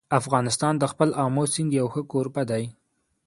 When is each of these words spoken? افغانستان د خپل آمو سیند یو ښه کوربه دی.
افغانستان 0.19 0.73
د 0.77 0.83
خپل 0.91 1.09
آمو 1.23 1.43
سیند 1.53 1.71
یو 1.79 1.87
ښه 1.93 2.01
کوربه 2.11 2.43
دی. 2.51 2.63